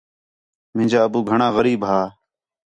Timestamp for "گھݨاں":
1.29-1.51